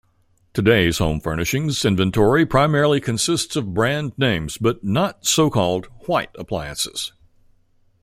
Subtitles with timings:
[0.55, 7.13] Today's home-furnishings inventory primarily consists of brand names but not so-called white appliances.